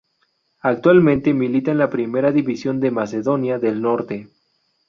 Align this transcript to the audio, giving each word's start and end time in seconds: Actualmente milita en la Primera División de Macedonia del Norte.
Actualmente 0.61 1.31
milita 1.31 1.69
en 1.69 1.77
la 1.77 1.91
Primera 1.91 2.31
División 2.31 2.79
de 2.79 2.89
Macedonia 2.89 3.59
del 3.59 3.83
Norte. 3.83 4.29